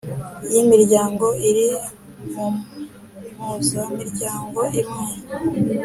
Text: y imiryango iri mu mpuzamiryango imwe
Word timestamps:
y 0.53 0.55
imiryango 0.61 1.25
iri 1.49 1.67
mu 2.33 2.47
mpuzamiryango 3.35 4.61
imwe 4.81 5.05